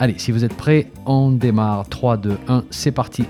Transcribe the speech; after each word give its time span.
Allez, 0.00 0.16
si 0.16 0.30
vous 0.30 0.44
êtes 0.44 0.54
prêts, 0.54 0.92
on 1.06 1.32
démarre. 1.32 1.88
3, 1.88 2.18
2, 2.18 2.38
1, 2.46 2.64
c'est 2.70 2.92
parti. 2.92 3.24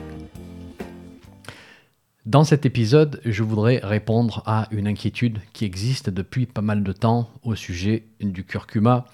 Dans 2.26 2.45
cet 2.45 2.67
épisode, 2.67 3.22
je 3.25 3.43
voudrais 3.43 3.81
répondre 3.82 4.43
à 4.45 4.68
une 4.71 4.86
inquiétude 4.86 5.39
qui 5.54 5.64
existe 5.64 6.11
depuis 6.11 6.45
pas 6.45 6.61
mal 6.61 6.82
de 6.82 6.93
temps 6.93 7.31
au 7.43 7.54
sujet 7.54 8.04
du 8.21 8.45
curcuma. 8.45 9.07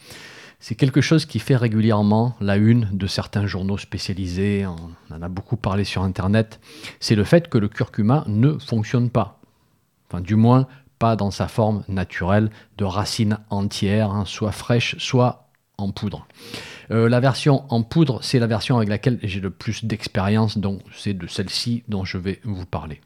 C'est 0.58 0.74
quelque 0.74 1.00
chose 1.00 1.26
qui 1.26 1.38
fait 1.38 1.54
régulièrement 1.54 2.34
la 2.40 2.56
une 2.56 2.88
de 2.92 3.06
certains 3.06 3.46
journaux 3.46 3.78
spécialisés, 3.78 4.66
on 4.66 5.14
en 5.14 5.22
a 5.22 5.28
beaucoup 5.28 5.56
parlé 5.56 5.84
sur 5.84 6.02
Internet. 6.02 6.58
C'est 6.98 7.14
le 7.14 7.22
fait 7.22 7.48
que 7.48 7.58
le 7.58 7.68
curcuma 7.68 8.24
ne 8.26 8.58
fonctionne 8.58 9.10
pas. 9.10 9.40
Enfin, 10.08 10.20
du 10.20 10.34
moins, 10.34 10.66
pas 10.98 11.14
dans 11.14 11.30
sa 11.30 11.46
forme 11.46 11.84
naturelle 11.86 12.50
de 12.78 12.84
racines 12.84 13.38
entières, 13.50 14.10
hein, 14.10 14.24
soit 14.24 14.50
fraîches, 14.50 14.96
soit 14.98 15.43
en 15.78 15.90
poudre. 15.90 16.26
Euh, 16.90 17.08
la 17.08 17.20
version 17.20 17.64
en 17.70 17.82
poudre, 17.82 18.20
c'est 18.22 18.38
la 18.38 18.46
version 18.46 18.76
avec 18.76 18.88
laquelle 18.88 19.18
j'ai 19.22 19.40
le 19.40 19.50
plus 19.50 19.84
d'expérience, 19.84 20.58
donc 20.58 20.80
c'est 20.96 21.14
de 21.14 21.26
celle-ci 21.26 21.82
dont 21.88 22.04
je 22.04 22.18
vais 22.18 22.40
vous 22.44 22.66
parler. 22.66 23.00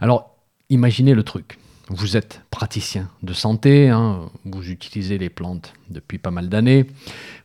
Alors, 0.00 0.36
imaginez 0.68 1.14
le 1.14 1.22
truc. 1.22 1.58
Vous 1.92 2.16
êtes 2.16 2.42
praticien 2.52 3.10
de 3.24 3.32
santé, 3.32 3.88
hein, 3.88 4.30
vous 4.44 4.70
utilisez 4.70 5.18
les 5.18 5.28
plantes 5.28 5.72
depuis 5.88 6.18
pas 6.18 6.30
mal 6.30 6.48
d'années, 6.48 6.86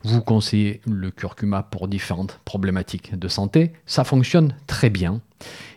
vous 0.04 0.20
conseillez 0.20 0.80
le 0.86 1.10
curcuma 1.10 1.64
pour 1.64 1.88
différentes 1.88 2.38
problématiques 2.44 3.18
de 3.18 3.26
santé, 3.26 3.72
ça 3.86 4.04
fonctionne 4.04 4.54
très 4.68 4.88
bien. 4.88 5.20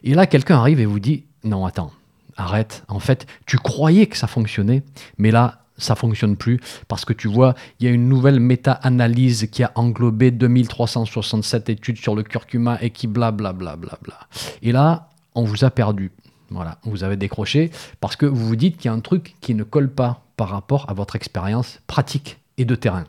Et 0.04 0.14
là, 0.14 0.28
quelqu'un 0.28 0.58
arrive 0.58 0.80
et 0.80 0.86
vous 0.86 1.00
dit, 1.00 1.23
non, 1.44 1.66
attends, 1.66 1.92
arrête, 2.38 2.83
en 2.89 3.00
fait, 3.00 3.26
tu 3.48 3.58
croyais 3.58 4.06
que 4.06 4.17
ça 4.17 4.28
fonctionnait, 4.28 4.83
mais 5.17 5.31
là, 5.31 5.64
ça 5.80 5.96
fonctionne 5.96 6.36
plus 6.36 6.60
parce 6.88 7.06
que 7.06 7.14
tu 7.14 7.28
vois, 7.28 7.56
il 7.80 7.86
y 7.86 7.90
a 7.90 7.92
une 7.92 8.08
nouvelle 8.08 8.40
méta-analyse 8.40 9.48
qui 9.52 9.64
a 9.64 9.72
englobé 9.76 10.32
2367 10.32 11.70
études 11.70 11.98
sur 11.98 12.16
le 12.16 12.24
curcuma 12.24 12.78
et 12.82 12.92
qui 12.92 13.08
blablabla. 13.08 13.76
Bla, 13.76 13.98
bla, 13.98 14.00
bla. 14.02 14.28
Et 14.62 14.72
là, 14.72 15.10
on 15.36 15.44
vous 15.44 15.66
a 15.66 15.72
perdu. 15.72 16.12
Voilà, 16.52 16.80
vous 16.84 17.04
avez 17.04 17.16
décroché 17.16 17.72
parce 18.00 18.16
que 18.16 18.26
vous 18.26 18.48
vous 18.48 18.56
dites 18.56 18.78
qu'il 18.78 18.86
y 18.86 18.90
a 18.90 18.94
un 18.94 19.00
truc 19.02 19.36
qui 19.42 19.54
ne 19.54 19.64
colle 19.64 19.90
pas 19.90 20.24
par 20.36 20.50
rapport 20.50 20.90
à 20.90 20.94
votre 20.94 21.16
expérience 21.16 21.80
pratique 21.86 22.40
et 22.58 22.66
de 22.66 22.76
terrain. 22.76 23.06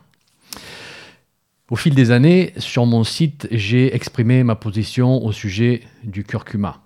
Au 1.70 1.76
fil 1.76 1.94
des 1.94 2.10
années, 2.10 2.52
sur 2.56 2.84
mon 2.84 3.04
site, 3.04 3.46
j'ai 3.50 3.94
exprimé 3.94 4.42
ma 4.42 4.56
position 4.56 5.24
au 5.24 5.32
sujet 5.32 5.82
du 6.02 6.24
curcuma. 6.24 6.80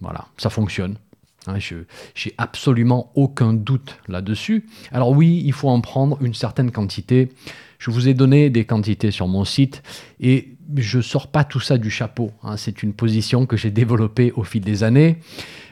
Voilà, 0.00 0.26
ça 0.38 0.48
fonctionne. 0.48 0.96
Hein, 1.50 1.58
je 1.58 1.74
n'ai 1.76 2.34
absolument 2.38 3.10
aucun 3.14 3.52
doute 3.52 3.98
là-dessus. 4.08 4.66
Alors 4.92 5.10
oui, 5.10 5.42
il 5.44 5.52
faut 5.52 5.68
en 5.68 5.80
prendre 5.80 6.18
une 6.20 6.34
certaine 6.34 6.70
quantité. 6.70 7.30
Je 7.78 7.90
vous 7.90 8.08
ai 8.08 8.14
donné 8.14 8.50
des 8.50 8.64
quantités 8.64 9.10
sur 9.10 9.26
mon 9.26 9.44
site 9.44 9.82
et 10.20 10.56
je 10.76 10.98
ne 10.98 11.02
sors 11.02 11.28
pas 11.28 11.44
tout 11.44 11.60
ça 11.60 11.78
du 11.78 11.90
chapeau. 11.90 12.30
Hein. 12.42 12.56
C'est 12.56 12.82
une 12.82 12.92
position 12.92 13.46
que 13.46 13.56
j'ai 13.56 13.70
développée 13.70 14.32
au 14.32 14.44
fil 14.44 14.62
des 14.62 14.84
années. 14.84 15.18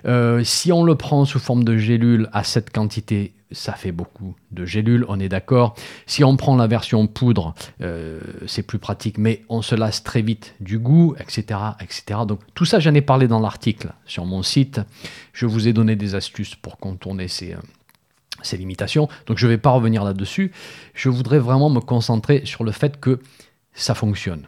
Euh, 0.06 0.42
si 0.42 0.72
on 0.72 0.84
le 0.84 0.94
prend 0.94 1.24
sous 1.24 1.38
forme 1.38 1.64
de 1.64 1.76
gélule 1.76 2.28
à 2.32 2.44
cette 2.44 2.70
quantité, 2.70 3.32
ça 3.50 3.72
fait 3.72 3.92
beaucoup 3.92 4.34
de 4.50 4.64
gélules, 4.64 5.04
on 5.08 5.18
est 5.20 5.28
d'accord. 5.28 5.74
Si 6.06 6.24
on 6.24 6.36
prend 6.36 6.56
la 6.56 6.66
version 6.66 7.06
poudre, 7.06 7.54
euh, 7.80 8.20
c'est 8.46 8.62
plus 8.62 8.78
pratique, 8.78 9.18
mais 9.18 9.42
on 9.48 9.62
se 9.62 9.74
lasse 9.74 10.02
très 10.02 10.22
vite 10.22 10.54
du 10.60 10.78
goût, 10.78 11.14
etc. 11.18 11.60
etc. 11.80 12.20
Donc 12.26 12.40
tout 12.54 12.64
ça, 12.64 12.80
j'en 12.80 12.94
ai 12.94 13.00
parlé 13.00 13.28
dans 13.28 13.40
l'article 13.40 13.92
sur 14.04 14.24
mon 14.26 14.42
site. 14.42 14.80
Je 15.32 15.46
vous 15.46 15.68
ai 15.68 15.72
donné 15.72 15.96
des 15.96 16.14
astuces 16.14 16.54
pour 16.54 16.78
contourner 16.78 17.28
ces, 17.28 17.54
euh, 17.54 17.58
ces 18.42 18.56
limitations. 18.56 19.08
Donc 19.26 19.38
je 19.38 19.46
ne 19.46 19.52
vais 19.52 19.58
pas 19.58 19.70
revenir 19.70 20.04
là-dessus. 20.04 20.52
Je 20.94 21.08
voudrais 21.08 21.38
vraiment 21.38 21.70
me 21.70 21.80
concentrer 21.80 22.42
sur 22.44 22.64
le 22.64 22.72
fait 22.72 23.00
que 23.00 23.20
ça 23.72 23.94
fonctionne 23.94 24.46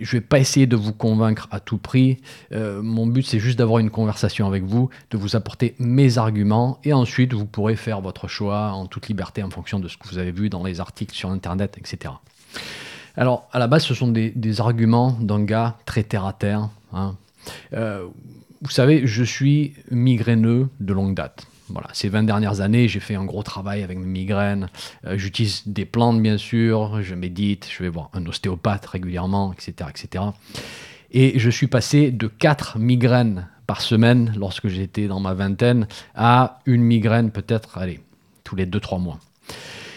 je 0.00 0.16
ne 0.16 0.20
vais 0.20 0.26
pas 0.26 0.38
essayer 0.38 0.66
de 0.66 0.76
vous 0.76 0.92
convaincre 0.92 1.48
à 1.50 1.60
tout 1.60 1.78
prix. 1.78 2.18
Euh, 2.52 2.82
mon 2.82 3.06
but, 3.06 3.22
c'est 3.22 3.38
juste 3.38 3.58
d'avoir 3.58 3.78
une 3.78 3.90
conversation 3.90 4.46
avec 4.46 4.64
vous, 4.64 4.90
de 5.10 5.16
vous 5.16 5.36
apporter 5.36 5.74
mes 5.78 6.18
arguments, 6.18 6.78
et 6.84 6.92
ensuite, 6.92 7.32
vous 7.32 7.46
pourrez 7.46 7.76
faire 7.76 8.00
votre 8.00 8.28
choix 8.28 8.70
en 8.72 8.86
toute 8.86 9.08
liberté 9.08 9.42
en 9.42 9.50
fonction 9.50 9.80
de 9.80 9.88
ce 9.88 9.96
que 9.96 10.08
vous 10.08 10.18
avez 10.18 10.32
vu 10.32 10.48
dans 10.48 10.64
les 10.64 10.80
articles 10.80 11.14
sur 11.14 11.30
Internet, 11.30 11.78
etc. 11.78 12.14
Alors, 13.16 13.48
à 13.52 13.58
la 13.58 13.66
base, 13.66 13.84
ce 13.84 13.94
sont 13.94 14.08
des, 14.08 14.60
arguments 14.60 15.16
d'un 15.20 15.42
gars 15.42 15.76
très 15.86 16.04
terre-à-terre. 16.04 16.68
Hein. 16.92 17.16
Euh, 17.72 18.06
vous 18.62 18.70
savez, 18.70 19.06
je 19.06 19.24
suis 19.24 19.74
migraineux 19.90 20.68
de 20.80 20.92
longue 20.92 21.14
date. 21.14 21.46
Voilà, 21.70 21.88
ces 21.92 22.08
20 22.08 22.24
dernières 22.24 22.60
années, 22.60 22.88
j'ai 22.88 23.00
fait 23.00 23.14
un 23.14 23.24
gros 23.24 23.42
travail 23.42 23.82
avec 23.82 23.98
mes 23.98 24.06
migraines. 24.06 24.68
Euh, 25.04 25.18
j'utilise 25.18 25.62
des 25.66 25.84
plantes, 25.84 26.22
bien 26.22 26.38
sûr. 26.38 27.02
Je 27.02 27.14
médite. 27.14 27.68
Je 27.70 27.82
vais 27.82 27.88
voir 27.88 28.10
un 28.14 28.24
ostéopathe 28.26 28.86
régulièrement, 28.86 29.52
etc., 29.52 29.90
etc. 29.90 30.24
Et 31.10 31.38
je 31.38 31.50
suis 31.50 31.66
passé 31.66 32.10
de 32.10 32.26
4 32.26 32.78
migraines 32.78 33.48
par 33.66 33.80
semaine 33.82 34.32
lorsque 34.36 34.68
j'étais 34.68 35.08
dans 35.08 35.20
ma 35.20 35.34
vingtaine 35.34 35.86
à 36.14 36.60
une 36.66 36.82
migraine 36.82 37.30
peut-être, 37.30 37.78
allez, 37.78 38.00
tous 38.44 38.56
les 38.56 38.66
2-3 38.66 39.00
mois. 39.00 39.18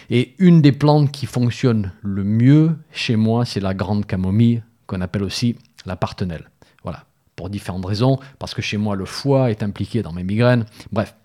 Et 0.10 0.36
une 0.40 0.62
des 0.62 0.74
plantes 0.74 1.12
qui 1.12 1.26
fonctionne 1.26 1.94
le 2.02 2.26
mieux 2.26 2.76
chez 2.92 3.16
moi, 3.16 3.46
c'est 3.46 3.62
la 3.62 3.74
grande 3.74 4.06
camomille, 4.06 4.62
qu'on 4.88 5.00
appelle 5.00 5.24
aussi 5.24 5.56
la 5.86 5.96
partenelle. 5.96 6.50
Voilà, 6.84 7.06
pour 7.38 7.50
différentes 7.50 7.86
raisons, 7.86 8.20
parce 8.38 8.54
que 8.54 8.62
chez 8.62 8.76
moi, 8.76 8.98
le 8.98 9.06
foie 9.06 9.52
est 9.52 9.64
impliqué 9.64 10.02
dans 10.02 10.12
mes 10.12 10.24
migraines. 10.24 10.66
Bref, 10.92 11.16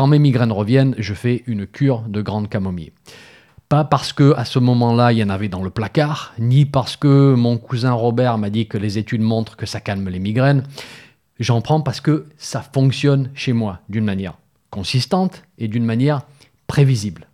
quand 0.00 0.06
mes 0.06 0.18
migraines 0.18 0.50
reviennent, 0.50 0.94
je 0.96 1.12
fais 1.12 1.42
une 1.46 1.66
cure 1.66 2.04
de 2.08 2.22
grande 2.22 2.48
camomille. 2.48 2.92
Pas 3.68 3.84
parce 3.84 4.14
que 4.14 4.32
à 4.34 4.46
ce 4.46 4.58
moment-là, 4.58 5.12
il 5.12 5.18
y 5.18 5.22
en 5.22 5.28
avait 5.28 5.50
dans 5.50 5.62
le 5.62 5.68
placard, 5.68 6.32
ni 6.38 6.64
parce 6.64 6.96
que 6.96 7.34
mon 7.34 7.58
cousin 7.58 7.92
Robert 7.92 8.38
m'a 8.38 8.48
dit 8.48 8.66
que 8.66 8.78
les 8.78 8.96
études 8.96 9.20
montrent 9.20 9.58
que 9.58 9.66
ça 9.66 9.78
calme 9.78 10.08
les 10.08 10.18
migraines. 10.18 10.62
J'en 11.38 11.60
prends 11.60 11.82
parce 11.82 12.00
que 12.00 12.24
ça 12.38 12.62
fonctionne 12.62 13.28
chez 13.34 13.52
moi 13.52 13.80
d'une 13.90 14.06
manière 14.06 14.38
consistante 14.70 15.42
et 15.58 15.68
d'une 15.68 15.84
manière 15.84 16.22
prévisible. 16.66 17.28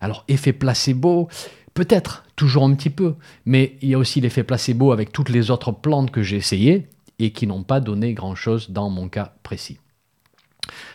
Alors, 0.00 0.24
effet 0.28 0.52
placebo, 0.52 1.28
peut-être, 1.74 2.22
toujours 2.36 2.62
un 2.62 2.74
petit 2.76 2.90
peu, 2.90 3.16
mais 3.46 3.78
il 3.82 3.88
y 3.88 3.94
a 3.94 3.98
aussi 3.98 4.20
l'effet 4.20 4.44
placebo 4.44 4.92
avec 4.92 5.10
toutes 5.10 5.28
les 5.28 5.50
autres 5.50 5.72
plantes 5.72 6.12
que 6.12 6.22
j'ai 6.22 6.36
essayées 6.36 6.86
et 7.18 7.32
qui 7.32 7.48
n'ont 7.48 7.64
pas 7.64 7.80
donné 7.80 8.14
grand-chose 8.14 8.70
dans 8.70 8.90
mon 8.90 9.08
cas 9.08 9.34
précis. 9.42 9.78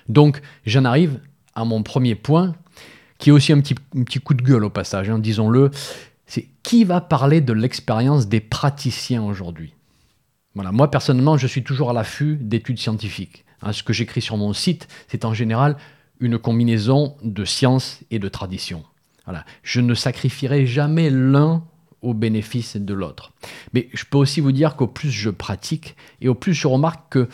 Donc 0.10 0.42
j'en 0.66 0.86
arrive 0.86 1.20
à 1.56 1.66
mon 1.66 1.84
premier 1.84 2.16
point, 2.16 2.56
qui 3.18 3.30
est 3.30 3.32
aussi 3.32 3.52
un 3.52 3.62
petit, 3.62 4.20
coup 4.20 4.34
de 4.34 4.44
gueule 4.44 4.64
au 4.64 4.70
passage, 4.70 5.10
hein, 5.10 5.20
disons-le. 5.20 5.72
C'est 6.26 6.48
qui 6.62 6.84
va 6.84 7.02
parler 7.02 7.42
de 7.42 7.54
l'expérience 7.54 8.28
des 8.28 8.42
praticiens 8.42 9.24
aujourd'hui? 9.24 9.74
Voilà, 10.56 10.72
moi 10.72 10.92
personnellement, 10.92 11.38
je 11.38 11.48
suis 11.48 11.64
toujours 11.64 11.90
à 11.90 11.94
l'affût 11.94 12.38
d'études 12.40 12.80
scientifiques. 12.80 13.46
Hein, 13.62 13.74
ce 13.74 13.84
que 13.84 13.94
j'écris 13.94 14.22
sur 14.22 14.38
mon 14.38 14.54
site, 14.54 14.88
c'est 15.08 15.26
en 15.26 15.34
général 15.34 15.78
une 16.20 16.38
combinaison 16.38 17.16
de 17.24 17.46
science 17.46 18.00
et 18.12 18.20
de 18.20 18.28
tradition. 18.28 18.84
Voilà. 19.26 19.46
Je 19.64 19.82
ne 19.82 19.94
sacrifierai 19.94 20.66
jamais 20.66 21.10
l'un 21.10 21.64
au 22.02 22.14
bénéfice 22.14 22.78
de 22.78 22.94
l'autre. 22.94 23.34
Mais 23.74 23.90
je 23.94 24.04
peux 24.06 24.18
aussi 24.18 24.40
vous 24.40 24.52
dire 24.52 24.76
qu'au 24.76 24.88
plus 24.88 25.12
je 25.12 25.30
pratique 25.30 25.96
et 26.22 26.30
au 26.30 26.36
plus 26.36 26.54
je 26.54 26.68
remarque 26.68 27.12
que 27.12 27.30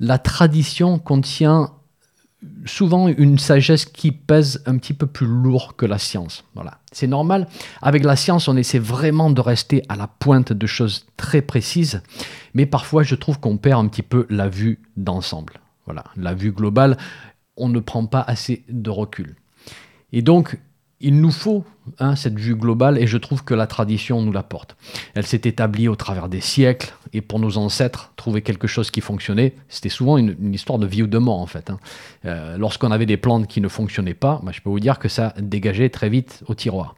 la 0.00 0.18
tradition 0.18 0.98
contient 0.98 1.72
souvent 2.66 3.08
une 3.08 3.38
sagesse 3.38 3.84
qui 3.84 4.12
pèse 4.12 4.62
un 4.66 4.76
petit 4.78 4.94
peu 4.94 5.06
plus 5.06 5.26
lourd 5.26 5.76
que 5.76 5.86
la 5.86 5.98
science. 5.98 6.44
Voilà. 6.54 6.78
C'est 6.92 7.06
normal. 7.06 7.48
Avec 7.82 8.04
la 8.04 8.16
science, 8.16 8.48
on 8.48 8.56
essaie 8.56 8.78
vraiment 8.78 9.30
de 9.30 9.40
rester 9.40 9.82
à 9.88 9.96
la 9.96 10.06
pointe 10.06 10.52
de 10.52 10.66
choses 10.66 11.06
très 11.16 11.42
précises, 11.42 12.02
mais 12.54 12.66
parfois 12.66 13.02
je 13.02 13.14
trouve 13.14 13.40
qu'on 13.40 13.56
perd 13.56 13.84
un 13.84 13.88
petit 13.88 14.02
peu 14.02 14.26
la 14.30 14.48
vue 14.48 14.80
d'ensemble. 14.96 15.54
Voilà, 15.84 16.04
la 16.16 16.34
vue 16.34 16.52
globale, 16.52 16.96
on 17.56 17.68
ne 17.68 17.80
prend 17.80 18.06
pas 18.06 18.20
assez 18.20 18.64
de 18.68 18.90
recul. 18.90 19.36
Et 20.12 20.22
donc, 20.22 20.58
il 21.00 21.20
nous 21.20 21.30
faut 21.30 21.64
hein, 21.98 22.16
cette 22.16 22.38
vue 22.38 22.56
globale 22.56 22.98
et 22.98 23.06
je 23.06 23.18
trouve 23.18 23.44
que 23.44 23.54
la 23.54 23.66
tradition 23.66 24.22
nous 24.22 24.32
l'apporte. 24.32 24.76
Elle 25.14 25.26
s'est 25.26 25.42
établie 25.44 25.88
au 25.88 25.96
travers 25.96 26.28
des 26.28 26.40
siècles 26.40 26.94
et 27.12 27.20
pour 27.20 27.38
nos 27.38 27.58
ancêtres, 27.58 28.12
trouver 28.16 28.42
quelque 28.42 28.66
chose 28.66 28.90
qui 28.90 29.00
fonctionnait, 29.00 29.54
c'était 29.68 29.88
souvent 29.88 30.16
une, 30.16 30.54
histoire 30.54 30.78
de 30.78 30.86
vie 30.86 31.02
ou 31.02 31.06
de 31.06 31.18
mort 31.18 31.40
en 31.40 31.46
fait. 31.46 31.70
Hein. 31.70 31.78
Euh, 32.24 32.56
lorsqu'on 32.56 32.90
avait 32.90 33.06
des 33.06 33.18
plantes 33.18 33.46
qui 33.46 33.60
ne 33.60 33.68
fonctionnaient 33.68 34.14
pas, 34.14 34.40
je 34.50 34.60
peux 34.60 34.70
vous 34.70 34.80
dire 34.80 34.98
que 34.98 35.08
ça 35.08 35.34
dégageait 35.38 35.90
très 35.90 36.08
vite 36.08 36.42
au 36.46 36.54
tiroir. 36.54 36.94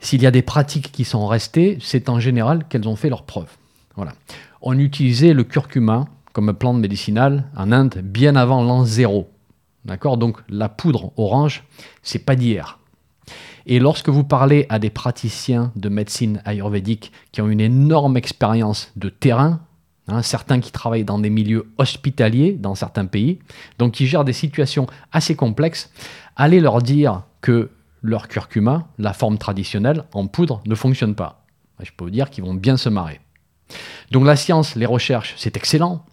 S'il 0.00 0.22
y 0.22 0.26
a 0.26 0.30
des 0.30 0.42
pratiques 0.42 0.92
qui 0.92 1.04
sont 1.04 1.26
restées, 1.26 1.78
c'est 1.82 2.08
en 2.08 2.20
général 2.20 2.66
qu'elles 2.68 2.88
ont 2.88 2.96
fait 2.96 3.10
leurs 3.10 3.24
preuves. 3.24 3.50
Voilà. 3.96 4.12
on 4.62 4.78
utilisait 4.78 5.32
le 5.32 5.42
curcuma 5.42 6.06
comme 6.32 6.54
plante 6.54 6.78
médicinale 6.78 7.46
en 7.56 7.72
Inde 7.72 8.00
bien 8.04 8.36
avant 8.36 8.62
l'an 8.62 8.84
zéro. 8.84 9.28
D'accord? 9.84 10.18
Donc 10.18 10.38
la 10.48 10.68
poudre 10.68 11.12
orange, 11.16 11.64
c'est 12.02 12.20
pas 12.20 12.36
d'hier. 12.36 12.78
Et 13.70 13.78
lorsque 13.80 14.08
vous 14.08 14.24
parlez 14.24 14.64
à 14.70 14.78
des 14.78 14.88
praticiens 14.88 15.72
de 15.76 15.90
médecine 15.90 16.40
ayurvédique 16.46 17.12
qui 17.32 17.42
ont 17.42 17.50
une 17.50 17.60
énorme 17.60 18.16
expérience 18.16 18.90
de 18.96 19.10
terrain, 19.10 19.60
hein, 20.08 20.22
certains 20.22 20.60
qui 20.60 20.72
travaillent 20.72 21.04
dans 21.04 21.18
des 21.18 21.28
milieux 21.28 21.70
hospitaliers 21.76 22.52
dans 22.52 22.74
certains 22.74 23.04
pays, 23.04 23.40
donc 23.78 23.92
qui 23.92 24.06
gèrent 24.06 24.24
des 24.24 24.32
situations 24.32 24.86
assez 25.12 25.36
complexes, 25.36 25.92
allez 26.34 26.60
leur 26.60 26.80
dire 26.80 27.24
que 27.42 27.68
leur 28.00 28.28
curcuma, 28.28 28.88
la 28.98 29.12
forme 29.12 29.36
traditionnelle 29.36 30.04
en 30.14 30.26
poudre, 30.28 30.62
ne 30.66 30.74
fonctionne 30.74 31.14
pas. 31.14 31.44
Je 31.82 31.90
peux 31.94 32.04
vous 32.04 32.10
dire 32.10 32.30
qu'ils 32.30 32.44
vont 32.44 32.54
bien 32.54 32.78
se 32.78 32.88
marrer. 32.88 33.20
Donc 34.12 34.24
la 34.24 34.36
science, 34.36 34.76
les 34.76 34.86
recherches, 34.86 35.34
c'est 35.36 35.58
excellent. 35.58 36.06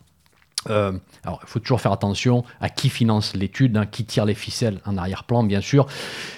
Euh, 0.70 0.98
alors, 1.24 1.40
il 1.44 1.48
faut 1.48 1.60
toujours 1.60 1.82
faire 1.82 1.92
attention 1.92 2.44
à 2.60 2.70
qui 2.70 2.90
finance 2.90 3.36
l'étude, 3.36 3.78
hein, 3.78 3.86
qui 3.86 4.06
tire 4.06 4.26
les 4.26 4.34
ficelles 4.34 4.80
en 4.86 4.98
arrière-plan, 4.98 5.44
bien 5.44 5.62
sûr. 5.62 5.88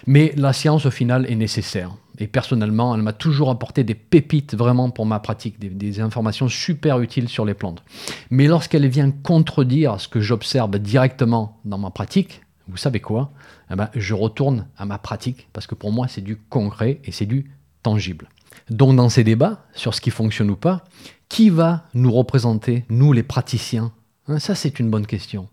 Mais 0.06 0.33
la 0.35 0.53
science, 0.53 0.85
au 0.85 0.91
final, 0.91 1.29
est 1.29 1.35
nécessaire. 1.35 1.91
Et 2.19 2.27
personnellement, 2.27 2.95
elle 2.95 3.03
m'a 3.03 3.13
toujours 3.13 3.50
apporté 3.50 3.83
des 3.83 3.94
pépites 3.94 4.56
vraiment 4.56 4.89
pour 4.89 5.06
ma 5.06 5.19
pratique, 5.19 5.59
des, 5.59 6.00
informations 6.00 6.47
super 6.47 7.00
utiles 7.00 7.29
sur 7.29 7.45
les 7.45 7.53
plantes. 7.53 7.83
Mais 8.29 8.47
lorsqu'elle 8.47 8.88
vient 8.88 9.12
contredire 9.12 10.00
ce 10.01 10.07
que 10.07 10.19
j'observe 10.19 10.80
directement 10.80 11.59
dans 11.65 11.77
ma 11.77 11.91
pratique, 11.91 12.41
vous 12.68 12.77
savez 12.77 13.00
quoi? 13.00 13.31
Eh 13.71 13.75
ben, 13.75 13.89
Je 13.95 14.13
retourne 14.13 14.68
à 14.77 14.85
ma 14.85 14.97
pratique 14.97 15.47
parce 15.53 15.68
que 15.68 15.75
pour 15.75 15.91
moi, 15.91 16.07
c'est 16.07 16.21
du 16.21 16.38
concret 16.38 17.00
et 17.06 17.12
c'est 17.12 17.25
du 17.25 17.51
tangible. 17.83 18.30
Donc, 18.69 18.95
dans 18.95 19.09
ces 19.09 19.23
débats 19.23 19.65
sur 19.73 19.94
ce 19.94 20.01
qui 20.01 20.09
fonctionne 20.09 20.50
ou 20.50 20.56
pas, 20.56 20.83
qui 21.30 21.50
va 21.50 21.85
nous 21.94 22.12
représenter, 22.12 22.85
nous 22.89 23.13
les 23.13 23.23
praticiens? 23.23 23.91
Hein, 24.27 24.39
Ça, 24.39 24.56
c'est 24.56 24.79
une 24.79 24.89
bonne 24.89 25.06
question. 25.06 25.47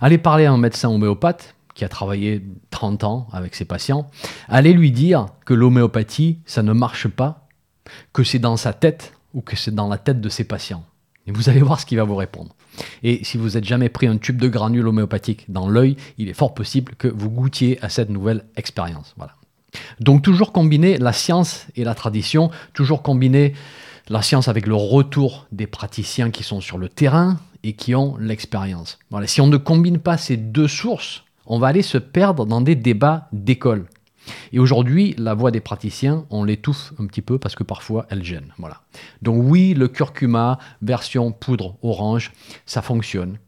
Allez 0.00 0.18
parler 0.18 0.46
à 0.46 0.52
un 0.52 0.58
médecin 0.58 0.88
homéopathe 0.88 1.54
qui 1.74 1.84
a 1.84 1.88
travaillé 1.88 2.42
30 2.70 3.04
ans 3.04 3.26
avec 3.32 3.54
ses 3.54 3.64
patients. 3.64 4.08
Allez 4.48 4.72
lui 4.72 4.92
dire 4.92 5.26
que 5.44 5.54
l'homéopathie, 5.54 6.38
ça 6.46 6.62
ne 6.62 6.72
marche 6.72 7.08
pas, 7.08 7.48
que 8.12 8.22
c'est 8.22 8.38
dans 8.38 8.56
sa 8.56 8.72
tête 8.72 9.12
ou 9.34 9.40
que 9.40 9.56
c'est 9.56 9.74
dans 9.74 9.88
la 9.88 9.98
tête 9.98 10.20
de 10.20 10.28
ses 10.28 10.44
patients. 10.44 10.84
Et 11.26 11.32
vous 11.32 11.48
allez 11.48 11.60
voir 11.60 11.80
ce 11.80 11.86
qu'il 11.86 11.98
va 11.98 12.04
vous 12.04 12.16
répondre. 12.16 12.54
Et 13.02 13.24
si 13.24 13.38
vous 13.38 13.50
n'êtes 13.50 13.64
jamais 13.64 13.88
pris 13.88 14.06
un 14.06 14.18
tube 14.18 14.40
de 14.40 14.48
granules 14.48 14.86
homéopathique 14.86 15.50
dans 15.50 15.68
l'œil, 15.68 15.96
il 16.18 16.28
est 16.28 16.34
fort 16.34 16.54
possible 16.54 16.94
que 16.96 17.08
vous 17.08 17.30
goûtiez 17.30 17.82
à 17.82 17.88
cette 17.88 18.10
nouvelle 18.10 18.44
expérience. 18.56 19.14
Voilà. 19.16 19.34
Donc 20.00 20.22
toujours 20.22 20.52
combiner 20.52 20.98
la 20.98 21.12
science 21.12 21.66
et 21.76 21.84
la 21.84 21.94
tradition, 21.94 22.50
toujours 22.74 23.02
combiner 23.02 23.54
la 24.08 24.22
science 24.22 24.48
avec 24.48 24.66
le 24.66 24.74
retour 24.74 25.46
des 25.50 25.66
praticiens 25.66 26.30
qui 26.30 26.42
sont 26.42 26.60
sur 26.60 26.78
le 26.78 26.88
terrain 26.88 27.38
et 27.64 27.72
qui 27.72 27.94
ont 27.96 28.16
l'expérience. 28.18 28.98
Voilà. 29.10 29.26
Si 29.26 29.40
on 29.40 29.48
ne 29.48 29.56
combine 29.56 29.98
pas 29.98 30.16
ces 30.16 30.36
deux 30.36 30.68
sources, 30.68 31.24
on 31.46 31.58
va 31.58 31.66
aller 31.68 31.82
se 31.82 31.98
perdre 31.98 32.46
dans 32.46 32.60
des 32.60 32.76
débats 32.76 33.28
d'école. 33.32 33.86
Et 34.52 34.58
aujourd'hui, 34.58 35.14
la 35.18 35.34
voix 35.34 35.50
des 35.50 35.60
praticiens, 35.60 36.24
on 36.30 36.44
l'étouffe 36.44 36.92
un 36.98 37.06
petit 37.06 37.22
peu 37.22 37.38
parce 37.38 37.54
que 37.54 37.62
parfois 37.62 38.06
elle 38.10 38.24
gêne. 38.24 38.54
Voilà. 38.58 38.82
Donc 39.22 39.42
oui, 39.44 39.74
le 39.74 39.88
curcuma 39.88 40.58
version 40.80 41.32
poudre 41.32 41.76
orange, 41.82 42.32
ça 42.64 42.80
fonctionne. 42.80 43.38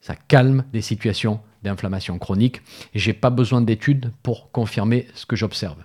Ça 0.00 0.14
calme 0.14 0.64
des 0.72 0.82
situations 0.82 1.40
d'inflammation 1.62 2.18
chronique. 2.18 2.62
J'ai 2.94 3.12
pas 3.12 3.30
besoin 3.30 3.60
d'études 3.60 4.12
pour 4.22 4.50
confirmer 4.50 5.06
ce 5.14 5.26
que 5.26 5.36
j'observe. 5.36 5.76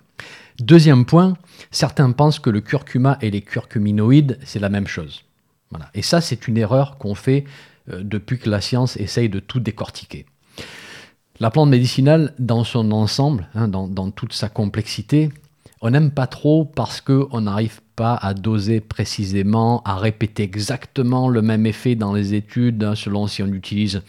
Deuxième 0.58 1.04
point, 1.04 1.34
certains 1.70 2.10
pensent 2.12 2.38
que 2.38 2.48
le 2.48 2.62
curcuma 2.62 3.18
et 3.20 3.30
les 3.30 3.42
curcuminoïdes, 3.42 4.38
c'est 4.42 4.58
la 4.58 4.70
même 4.70 4.86
chose. 4.86 5.24
Et 5.94 6.02
ça, 6.02 6.20
c'est 6.20 6.48
une 6.48 6.56
erreur 6.56 6.98
qu'on 6.98 7.14
fait 7.14 7.44
euh, 7.90 8.02
depuis 8.02 8.38
que 8.38 8.50
la 8.50 8.60
science 8.60 8.96
essaye 8.96 9.28
de 9.28 9.40
tout 9.40 9.60
décortiquer. 9.60 10.26
La 11.38 11.50
plante 11.50 11.68
médicinale, 11.68 12.32
dans 12.38 12.64
son 12.64 12.92
ensemble, 12.92 13.48
hein, 13.54 13.68
dans, 13.68 14.10
toute 14.10 14.32
sa 14.32 14.48
complexité, 14.48 15.30
on 15.82 15.90
n'aime 15.90 16.10
pas 16.10 16.26
trop 16.26 16.64
parce 16.64 17.02
qu'on 17.02 17.42
n'arrive 17.42 17.82
pas 17.94 18.14
à 18.14 18.32
doser 18.32 18.80
précisément, 18.80 19.82
à 19.84 19.96
répéter 19.96 20.42
exactement 20.42 21.28
le 21.28 21.42
même 21.42 21.66
effet 21.66 21.94
dans 21.94 22.14
les 22.14 22.32
études, 22.32 22.82
hein, 22.82 22.94
selon 22.94 23.26
si 23.26 23.42
on 23.42 23.48
utilise 23.48 24.02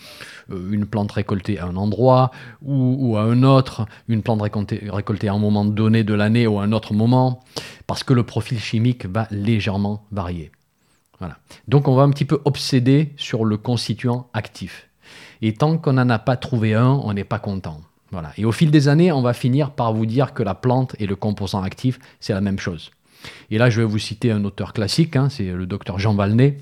euh, 0.49 0.71
une 0.71 0.85
plante 0.85 1.11
récoltée 1.11 1.59
à 1.59 1.65
un 1.65 1.75
endroit 1.75 2.31
ou, 2.61 3.17
à 3.17 3.23
un 3.23 3.43
autre, 3.43 3.85
une 4.07 4.23
plante 4.23 4.41
récoltée, 4.41 5.27
à 5.27 5.33
un 5.33 5.39
moment 5.39 5.65
donné 5.65 6.05
de 6.05 6.13
l'année 6.13 6.47
ou 6.47 6.59
à 6.59 6.63
un 6.63 6.71
autre 6.71 6.93
moment, 6.93 7.43
parce 7.87 8.03
que 8.03 8.13
le 8.13 8.23
profil 8.23 8.59
chimique 8.59 9.05
va 9.05 9.27
légèrement 9.31 10.05
varier. 10.11 10.51
Voilà. 11.19 11.37
Donc 11.67 11.87
on 11.87 11.95
va 11.95 12.03
un 12.03 12.09
petit 12.09 12.25
peu 12.25 12.39
obséder 12.45 13.13
sur 13.17 13.45
le 13.45 13.57
constituant 13.57 14.29
actif. 14.33 14.87
Et 15.41 15.53
tant 15.53 15.77
qu'on 15.77 15.93
n'en 15.93 16.09
a 16.09 16.19
pas 16.19 16.37
trouvé 16.37 16.73
un, 16.73 16.99
on 17.03 17.13
n'est 17.13 17.23
pas 17.23 17.39
content. 17.39 17.81
Voilà. 18.11 18.31
Et 18.37 18.45
au 18.45 18.51
fil 18.51 18.71
des 18.71 18.87
années, 18.87 19.11
on 19.11 19.21
va 19.21 19.33
finir 19.33 19.71
par 19.71 19.93
vous 19.93 20.05
dire 20.05 20.33
que 20.33 20.43
la 20.43 20.55
plante 20.55 20.95
et 20.99 21.07
le 21.07 21.15
composant 21.15 21.61
actif, 21.61 21.99
c'est 22.19 22.33
la 22.33 22.41
même 22.41 22.59
chose. 22.59 22.91
Et 23.51 23.57
là, 23.57 23.69
je 23.69 23.81
vais 23.81 23.87
vous 23.87 23.99
citer 23.99 24.31
un 24.31 24.43
auteur 24.45 24.73
classique, 24.73 25.15
hein, 25.15 25.29
c'est 25.29 25.51
le 25.51 25.65
docteur 25.65 25.99
Jean 25.99 26.13
Valnet. 26.13 26.59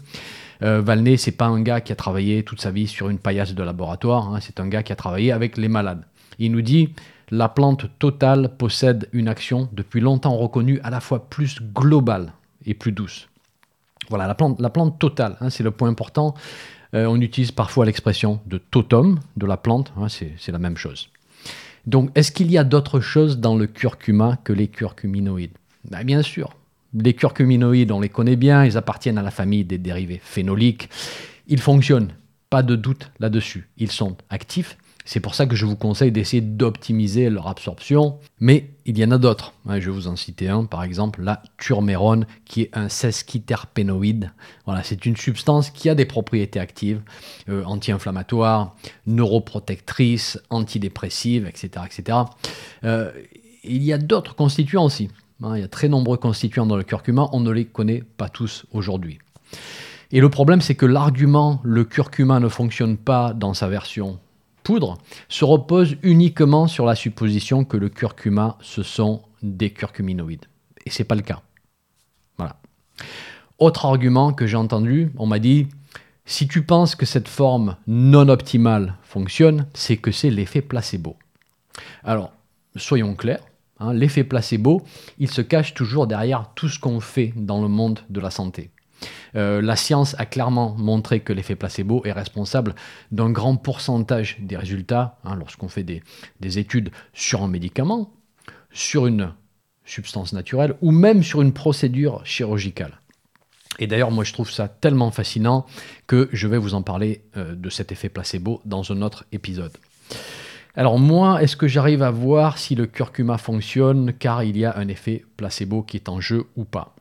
Euh, 0.64 0.82
Valnet, 0.82 1.18
c'est 1.18 1.32
pas 1.32 1.46
un 1.46 1.62
gars 1.62 1.82
qui 1.82 1.92
a 1.92 1.96
travaillé 1.96 2.44
toute 2.44 2.62
sa 2.62 2.72
vie 2.72 2.88
sur 2.88 3.10
une 3.10 3.20
paillasse 3.20 3.54
de 3.54 3.64
laboratoire, 3.64 4.34
hein, 4.34 4.40
c'est 4.42 4.60
un 4.60 4.68
gars 4.68 4.84
qui 4.84 4.94
a 4.94 4.96
travaillé 4.96 5.32
avec 5.32 5.58
les 5.58 5.68
malades. 5.68 6.04
Il 6.40 6.52
nous 6.52 6.62
dit 6.62 6.90
la 7.30 7.50
plante 7.50 7.88
totale 8.00 8.56
possède 8.58 9.10
une 9.12 9.28
action 9.28 9.70
depuis 9.74 10.00
longtemps 10.00 10.38
reconnue 10.38 10.80
à 10.84 10.90
la 10.90 11.00
fois 11.00 11.30
plus 11.30 11.62
globale 11.62 12.34
et 12.66 12.74
plus 12.74 12.92
douce. 12.92 13.28
Voilà, 14.10 14.28
la 14.28 14.36
plante, 14.36 14.60
la 14.60 14.70
plante 14.70 15.00
totale, 15.00 15.38
hein, 15.42 15.50
c'est 15.50 15.64
le 15.64 15.72
point 15.72 15.90
important. 15.90 16.36
Euh, 16.94 17.06
on 17.06 17.20
utilise 17.20 17.52
parfois 17.52 17.86
l'expression 17.86 18.40
de 18.46 18.58
totem 18.58 19.20
de 19.38 19.46
la 19.46 19.58
plante, 19.58 19.92
hein, 19.98 20.08
c'est 20.10 20.52
la 20.52 20.60
même 20.60 20.78
chose. 20.78 21.10
Donc, 21.88 22.10
est-ce 22.16 22.32
qu'il 22.32 22.52
y 22.52 22.58
a 22.58 22.64
d'autres 22.64 23.00
choses 23.00 23.40
dans 23.40 23.56
le 23.56 23.68
curcuma 23.68 24.38
que 24.44 24.54
les 24.54 24.68
curcuminoïdes? 24.68 25.58
Ben, 25.90 26.04
Bien 26.04 26.22
sûr. 26.22 26.56
Les 26.94 27.14
curcuminoïdes, 27.14 27.92
on 27.92 28.00
les 28.00 28.10
connaît 28.10 28.38
bien, 28.38 28.64
ils 28.64 28.78
appartiennent 28.78 29.18
à 29.18 29.22
la 29.22 29.32
famille 29.32 29.66
des 29.66 29.78
dérivés 29.78 30.22
phénoliques. 30.24 30.90
Ils 31.48 31.60
fonctionnent, 31.60 32.14
pas 32.50 32.64
de 32.64 32.76
doute 32.76 33.12
là-dessus. 33.20 33.68
Ils 33.78 33.92
sont 33.92 34.16
actifs, 34.30 34.78
c'est 35.06 35.20
pour 35.20 35.36
ça 35.36 35.46
que 35.46 35.56
je 35.56 35.66
vous 35.66 35.76
conseille 35.76 36.12
d'essayer 36.12 36.42
d'optimiser 36.42 37.30
leur 37.30 37.48
absorption. 37.48 38.18
Mais 38.40 38.72
il 38.86 38.98
y 38.98 39.06
en 39.06 39.12
a 39.12 39.20
d'autres. 39.20 39.54
Je 39.68 39.74
vais 39.74 39.92
vous 39.92 40.08
en 40.08 40.16
citer 40.16 40.50
un, 40.50 40.66
par 40.66 40.84
exemple 40.84 41.22
la 41.22 41.44
turmérone, 41.58 42.26
qui 42.44 42.64
est 42.64 42.70
un 42.74 42.90
sesquiterpénoïde. 42.90 44.32
Voilà, 44.66 44.82
c'est 44.84 45.06
une 45.06 45.16
substance 45.16 45.70
qui 45.70 45.90
a 45.90 45.96
des 45.96 46.06
propriétés 46.06 46.60
actives, 46.60 47.02
euh, 47.50 47.64
anti-inflammatoires, 47.66 48.76
neuroprotectrices, 49.06 50.40
antidépressives, 50.50 51.46
etc. 51.48 51.86
etc. 51.86 52.18
Euh, 52.84 53.12
il 53.64 53.84
y 53.84 53.94
a 53.94 54.00
d'autres 54.00 54.36
constituants 54.36 54.86
aussi. 54.86 55.10
Hein. 55.44 55.56
il 55.56 55.62
y 55.62 55.64
a 55.64 55.68
très 55.68 55.88
nombreux 55.88 56.18
constituants 56.18 56.66
dans 56.66 56.78
le 56.78 56.84
curcuma, 56.84 57.30
on 57.32 57.42
ne 57.42 57.52
les 57.52 57.66
connaît 57.66 58.04
pas 58.18 58.30
tous 58.30 58.66
aujourd'hui. 58.72 59.20
Et 60.12 60.20
le 60.20 60.30
problème, 60.30 60.62
c'est 60.62 60.76
que 60.76 60.86
l'argument 60.86 61.60
le 61.64 61.84
curcuma 61.84 62.40
ne 62.40 62.48
fonctionne 62.48 62.98
pas 62.98 63.34
dans 63.34 63.54
sa 63.54 63.68
version 63.68 64.20
poudre 64.66 64.98
se 65.30 65.46
repose 65.46 65.96
uniquement 66.04 66.68
sur 66.68 66.86
la 66.86 66.96
supposition 66.96 67.64
que 67.64 67.78
le 67.78 67.88
curcuma, 67.88 68.58
ce 68.62 68.84
sont 68.84 69.22
des 69.42 69.70
curcuminoïdes. 69.70 70.48
Et 70.86 70.90
ce 70.90 71.02
n'est 71.02 71.08
pas 71.08 71.16
le 71.16 71.22
cas. 71.22 71.42
Voilà. 72.38 72.58
Autre 73.60 73.86
argument 73.86 74.34
que 74.34 74.48
j'ai 74.48 74.58
entendu, 74.58 75.12
on 75.18 75.28
m'a 75.28 75.40
dit, 75.40 75.68
si 76.26 76.48
tu 76.48 76.64
penses 76.64 76.96
que 76.96 77.06
cette 77.06 77.28
forme 77.28 77.78
non 77.86 78.28
optimale 78.28 78.96
fonctionne, 79.04 79.68
c'est 79.76 79.98
que 79.98 80.12
c'est 80.12 80.32
l'effet 80.32 80.62
placebo. 80.62 81.16
Alors, 82.04 82.34
soyons 82.76 83.14
clairs, 83.14 83.46
hein, 83.80 83.94
l'effet 83.94 84.24
placebo, 84.24 84.84
il 85.20 85.30
se 85.30 85.42
cache 85.42 85.76
toujours 85.76 86.08
derrière 86.08 86.50
tout 86.56 86.70
ce 86.70 86.80
qu'on 86.80 87.00
fait 87.00 87.34
dans 87.36 87.62
le 87.62 87.68
monde 87.68 88.00
de 88.10 88.20
la 88.20 88.32
santé. 88.32 88.72
Euh, 89.36 89.62
la 89.62 89.76
science 89.76 90.16
a 90.20 90.26
clairement 90.26 90.76
montré 90.78 91.20
que 91.20 91.34
l'effet 91.34 91.56
placebo 91.56 92.02
est 92.06 92.12
responsable 92.12 92.76
d'un 93.12 93.30
grand 93.30 93.56
pourcentage 93.56 94.38
des 94.40 94.58
résultats 94.58 95.18
hein, 95.24 95.36
lorsqu'on 95.36 95.68
fait 95.68 95.84
des, 95.84 96.02
études 96.60 96.92
sur 97.14 97.44
un 97.44 97.48
médicament, 97.48 98.12
sur 98.72 99.08
une 99.08 99.34
substance 99.86 100.34
naturelle 100.34 100.76
ou 100.82 100.92
même 100.92 101.24
sur 101.24 101.42
une 101.42 101.54
procédure 101.54 102.26
chirurgicale. 102.26 103.00
Et 103.78 103.88
d'ailleurs, 103.88 104.12
moi, 104.12 104.24
je 104.24 104.32
trouve 104.32 104.50
ça 104.50 104.70
tellement 104.70 105.12
fascinant 105.12 105.66
que 106.08 106.30
je 106.32 106.48
vais 106.48 106.58
vous 106.58 106.76
en 106.76 106.82
parler 106.82 107.24
euh, 107.36 107.56
de 107.56 107.70
cet 107.70 107.92
effet 107.92 108.10
placebo 108.10 108.62
dans 108.64 108.92
un 108.92 109.02
autre 109.02 109.26
épisode. 109.32 109.74
Alors 110.78 111.00
moi, 111.00 111.42
est-ce 111.42 111.56
que 111.56 111.68
j'arrive 111.68 112.04
à 112.04 112.12
voir 112.12 112.58
si 112.58 112.76
le 112.76 112.86
curcuma 112.86 113.38
fonctionne 113.38 114.14
car 114.14 114.44
il 114.44 114.58
y 114.58 114.66
a 114.66 114.78
un 114.78 114.88
effet 114.90 115.24
placebo 115.38 115.84
qui 115.84 115.98
est 115.98 116.10
en 116.10 116.20
jeu 116.20 116.46
ou 116.58 116.66
pas? 116.66 116.95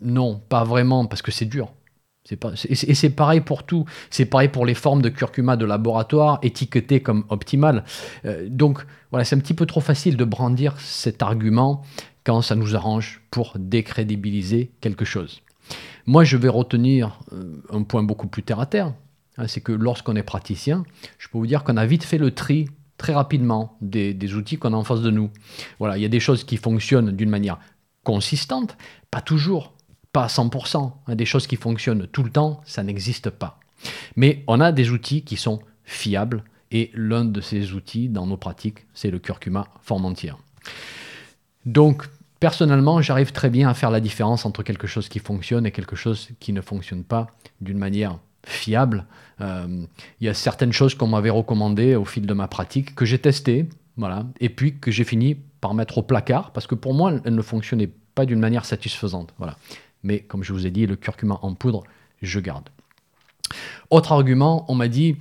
Non, 0.00 0.40
pas 0.48 0.64
vraiment, 0.64 1.06
parce 1.06 1.22
que 1.22 1.30
c'est 1.30 1.46
dur. 1.46 1.72
et 2.68 2.94
c'est 2.94 3.10
pareil 3.10 3.40
pour 3.40 3.64
tout. 3.64 3.84
C'est 4.10 4.26
pareil 4.26 4.48
pour 4.48 4.66
les 4.66 4.74
formes 4.74 5.02
de 5.02 5.08
curcuma 5.08 5.56
de 5.56 5.64
laboratoire 5.64 6.38
étiquetées 6.42 7.00
comme 7.00 7.24
optimales. 7.28 7.84
Euh, 8.24 8.46
donc 8.50 8.84
voilà, 9.10 9.24
c'est 9.24 9.36
un 9.36 9.40
petit 9.40 9.54
peu 9.54 9.66
trop 9.66 9.80
facile 9.80 10.16
de 10.16 10.24
brandir 10.24 10.78
cet 10.80 11.22
argument 11.22 11.82
quand 12.24 12.42
ça 12.42 12.56
nous 12.56 12.74
arrange 12.74 13.22
pour 13.30 13.54
décrédibiliser 13.58 14.72
quelque 14.80 15.04
chose. 15.04 15.42
Moi, 16.06 16.24
je 16.24 16.36
vais 16.36 16.48
retenir 16.48 17.18
euh, 17.32 17.62
un 17.72 17.82
point 17.82 18.02
beaucoup 18.02 18.26
plus 18.26 18.42
terre 18.42 18.60
à 18.60 18.66
terre. 18.66 18.92
Hein, 19.38 19.46
c'est 19.46 19.60
que 19.60 19.72
lorsqu'on 19.72 20.16
est 20.16 20.22
praticien, 20.22 20.84
je 21.18 21.28
peux 21.28 21.38
vous 21.38 21.46
dire 21.46 21.64
qu'on 21.64 21.76
a 21.76 21.86
vite 21.86 22.04
fait 22.04 22.18
le 22.18 22.32
tri 22.32 22.68
très 22.96 23.14
rapidement 23.14 23.76
des, 23.80 24.14
des 24.14 24.34
outils 24.34 24.56
qu'on 24.56 24.72
a 24.72 24.76
en 24.76 24.84
face 24.84 25.02
de 25.02 25.10
nous. 25.10 25.30
Voilà, 25.78 25.96
il 25.96 26.02
y 26.02 26.06
a 26.06 26.08
des 26.08 26.20
choses 26.20 26.44
qui 26.44 26.56
fonctionnent 26.56 27.12
d'une 27.12 27.30
manière 27.30 27.58
consistante, 28.02 28.76
pas 29.10 29.20
toujours, 29.20 29.75
pas 30.16 30.24
à 30.24 30.28
100%. 30.28 30.92
Hein, 31.08 31.14
des 31.14 31.26
choses 31.26 31.46
qui 31.46 31.56
fonctionnent 31.56 32.06
tout 32.06 32.22
le 32.22 32.30
temps, 32.30 32.62
ça 32.64 32.82
n'existe 32.82 33.28
pas. 33.28 33.60
Mais 34.16 34.42
on 34.46 34.62
a 34.62 34.72
des 34.72 34.88
outils 34.88 35.22
qui 35.22 35.36
sont 35.36 35.60
fiables, 35.84 36.42
et 36.70 36.90
l'un 36.94 37.26
de 37.26 37.42
ces 37.42 37.74
outils 37.74 38.08
dans 38.08 38.26
nos 38.26 38.38
pratiques, 38.38 38.86
c'est 38.94 39.10
le 39.10 39.18
curcuma 39.18 39.66
forme 39.82 40.06
entière. 40.06 40.38
Donc, 41.66 42.08
personnellement, 42.40 43.02
j'arrive 43.02 43.32
très 43.32 43.50
bien 43.50 43.68
à 43.68 43.74
faire 43.74 43.90
la 43.90 44.00
différence 44.00 44.46
entre 44.46 44.62
quelque 44.62 44.86
chose 44.86 45.10
qui 45.10 45.18
fonctionne 45.18 45.66
et 45.66 45.70
quelque 45.70 45.96
chose 45.96 46.30
qui 46.40 46.54
ne 46.54 46.62
fonctionne 46.62 47.04
pas 47.04 47.26
d'une 47.60 47.78
manière 47.78 48.18
fiable. 48.46 49.04
Euh, 49.42 49.84
il 50.20 50.26
y 50.26 50.30
a 50.30 50.34
certaines 50.34 50.72
choses 50.72 50.94
qu'on 50.94 51.08
m'avait 51.08 51.28
recommandées 51.28 51.94
au 51.94 52.06
fil 52.06 52.24
de 52.24 52.32
ma 52.32 52.48
pratique, 52.48 52.94
que 52.94 53.04
j'ai 53.04 53.18
testées, 53.18 53.68
voilà, 53.98 54.24
et 54.40 54.48
puis 54.48 54.78
que 54.78 54.90
j'ai 54.90 55.04
fini 55.04 55.36
par 55.60 55.74
mettre 55.74 55.98
au 55.98 56.02
placard, 56.02 56.52
parce 56.52 56.66
que 56.66 56.74
pour 56.74 56.94
moi, 56.94 57.12
elles 57.22 57.34
ne 57.34 57.42
fonctionnaient 57.42 57.90
pas 58.14 58.24
d'une 58.24 58.40
manière 58.40 58.64
satisfaisante. 58.64 59.34
Voilà. 59.36 59.56
Mais 60.06 60.20
comme 60.20 60.44
je 60.44 60.52
vous 60.52 60.66
ai 60.66 60.70
dit, 60.70 60.86
le 60.86 60.94
curcuma 60.94 61.40
en 61.42 61.54
poudre, 61.54 61.82
je 62.22 62.38
garde. 62.38 62.68
Autre 63.90 64.12
argument, 64.12 64.64
on 64.68 64.76
m'a 64.76 64.86
dit, 64.86 65.16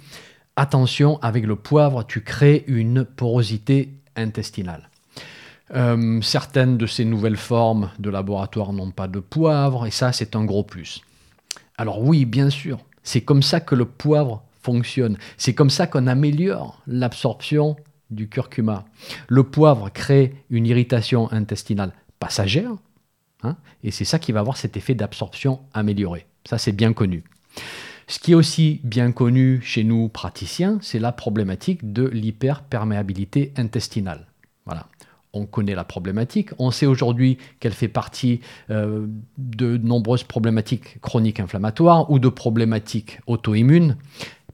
attention, 0.55 1.19
avec 1.23 1.45
le 1.47 1.55
poivre, 1.55 2.03
tu 2.05 2.21
crées 2.21 2.63
une 2.67 3.03
porosité 3.03 3.89
intestinale. 4.15 4.89
Euh, 5.73 6.21
certaines 6.21 6.77
de 6.77 6.85
ces 6.85 7.03
nouvelles 7.03 7.35
formes 7.35 7.89
de 7.97 8.11
laboratoire 8.11 8.73
n'ont 8.73 8.91
pas 8.91 9.07
de 9.07 9.19
poivre, 9.19 9.87
et 9.87 9.91
ça, 9.91 10.11
c'est 10.11 10.35
un 10.35 10.45
gros 10.45 10.63
plus. 10.63 11.01
Alors 11.79 12.03
oui, 12.03 12.25
bien 12.25 12.51
sûr, 12.51 12.77
c'est 13.01 13.21
comme 13.21 13.41
ça 13.41 13.59
que 13.59 13.73
le 13.73 13.85
poivre 13.85 14.43
fonctionne. 14.61 15.17
C'est 15.37 15.55
comme 15.55 15.71
ça 15.71 15.87
qu'on 15.87 16.05
améliore 16.05 16.83
l'absorption 16.85 17.75
du 18.11 18.29
curcuma. 18.29 18.85
Le 19.29 19.43
poivre 19.43 19.89
crée 19.89 20.35
une 20.51 20.67
irritation 20.67 21.31
intestinale 21.31 21.91
passagère, 22.19 22.75
hein, 23.45 23.57
et 23.83 23.91
c'est 23.91 24.05
ça 24.05 24.19
qui 24.19 24.31
va 24.31 24.39
avoir 24.39 24.57
cet 24.57 24.77
effet 24.77 24.95
d'absorption 24.95 25.59
amélioré. 25.73 26.25
Ça, 26.45 26.57
c'est 26.57 26.71
bien 26.71 26.93
connu. 26.93 27.23
Ce 28.07 28.19
qui 28.19 28.33
est 28.33 28.35
aussi 28.35 28.81
bien 28.83 29.11
connu 29.11 29.61
chez 29.63 29.83
nous 29.83 30.09
praticiens, 30.09 30.77
c'est 30.81 30.99
la 30.99 31.11
problématique 31.11 31.91
de 31.91 32.05
l'hyperperméabilité 32.05 33.51
intestinale. 33.57 34.27
Voilà. 34.65 34.87
On 35.33 35.45
connaît 35.45 35.75
la 35.75 35.83
problématique. 35.83 36.51
On 36.59 36.71
sait 36.71 36.85
aujourd'hui 36.85 37.37
qu'elle 37.59 37.73
fait 37.73 37.89
partie 37.89 38.39
euh, 38.69 39.07
de 39.37 39.77
nombreuses 39.77 40.23
problématiques 40.23 41.01
chroniques 41.01 41.39
inflammatoires 41.39 42.09
ou 42.09 42.19
de 42.19 42.29
problématiques 42.29 43.19
auto-immunes. 43.27 43.97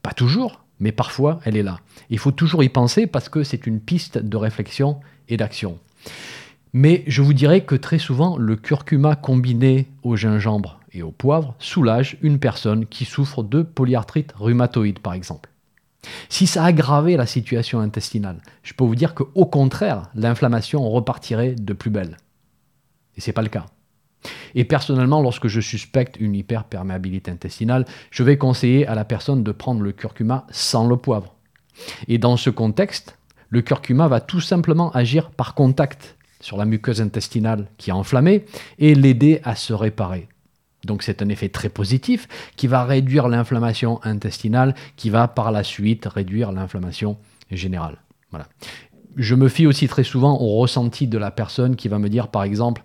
Pas 0.01 0.13
toujours, 0.13 0.63
mais 0.79 0.91
parfois 0.91 1.39
elle 1.43 1.55
est 1.55 1.63
là. 1.63 1.81
Il 2.09 2.17
faut 2.17 2.31
toujours 2.31 2.63
y 2.63 2.69
penser 2.69 3.05
parce 3.05 3.29
que 3.29 3.43
c'est 3.43 3.67
une 3.67 3.79
piste 3.79 4.17
de 4.17 4.37
réflexion 4.37 4.99
et 5.29 5.37
d'action. 5.37 5.77
Mais 6.73 7.03
je 7.07 7.21
vous 7.21 7.33
dirais 7.33 7.61
que 7.61 7.75
très 7.75 7.99
souvent, 7.99 8.37
le 8.37 8.55
curcuma 8.55 9.15
combiné 9.15 9.89
au 10.03 10.15
gingembre 10.15 10.79
et 10.93 11.03
au 11.03 11.11
poivre 11.11 11.55
soulage 11.59 12.17
une 12.21 12.39
personne 12.39 12.85
qui 12.85 13.05
souffre 13.05 13.43
de 13.43 13.61
polyarthrite 13.61 14.33
rhumatoïde, 14.37 14.99
par 14.99 15.13
exemple. 15.13 15.49
Si 16.29 16.47
ça 16.47 16.63
aggravait 16.63 17.17
la 17.17 17.25
situation 17.25 17.79
intestinale, 17.79 18.41
je 18.63 18.73
peux 18.73 18.83
vous 18.83 18.95
dire 18.95 19.13
qu'au 19.13 19.45
contraire, 19.45 20.09
l'inflammation 20.15 20.89
repartirait 20.89 21.55
de 21.55 21.73
plus 21.73 21.91
belle. 21.91 22.17
Et 23.17 23.21
ce 23.21 23.29
n'est 23.29 23.33
pas 23.33 23.41
le 23.41 23.49
cas. 23.49 23.65
Et 24.55 24.65
personnellement, 24.65 25.21
lorsque 25.21 25.47
je 25.47 25.61
suspecte 25.61 26.17
une 26.19 26.35
hyperperméabilité 26.35 27.31
intestinale, 27.31 27.85
je 28.11 28.23
vais 28.23 28.37
conseiller 28.37 28.87
à 28.87 28.95
la 28.95 29.05
personne 29.05 29.43
de 29.43 29.51
prendre 29.51 29.81
le 29.81 29.91
curcuma 29.91 30.45
sans 30.51 30.87
le 30.87 30.97
poivre. 30.97 31.35
Et 32.07 32.17
dans 32.17 32.37
ce 32.37 32.49
contexte, 32.49 33.17
le 33.49 33.61
curcuma 33.61 34.07
va 34.07 34.21
tout 34.21 34.41
simplement 34.41 34.91
agir 34.91 35.31
par 35.31 35.53
contact 35.55 36.17
sur 36.41 36.57
la 36.57 36.65
muqueuse 36.65 37.01
intestinale 37.01 37.67
qui 37.77 37.89
est 37.89 37.93
enflammée 37.93 38.45
et 38.79 38.95
l'aider 38.95 39.39
à 39.43 39.55
se 39.55 39.73
réparer. 39.73 40.27
Donc 40.85 41.03
c'est 41.03 41.21
un 41.21 41.29
effet 41.29 41.49
très 41.49 41.69
positif 41.69 42.27
qui 42.55 42.67
va 42.67 42.83
réduire 42.83 43.27
l'inflammation 43.27 43.99
intestinale, 44.03 44.75
qui 44.95 45.09
va 45.09 45.27
par 45.27 45.51
la 45.51 45.63
suite 45.63 46.05
réduire 46.05 46.51
l'inflammation 46.51 47.17
générale. 47.51 47.97
Voilà. 48.31 48.47
Je 49.15 49.35
me 49.35 49.49
fie 49.49 49.67
aussi 49.67 49.87
très 49.87 50.03
souvent 50.03 50.39
au 50.39 50.57
ressenti 50.57 51.07
de 51.07 51.17
la 51.17 51.31
personne 51.31 51.75
qui 51.75 51.87
va 51.87 51.99
me 51.99 52.09
dire 52.09 52.29
par 52.29 52.43
exemple, 52.43 52.81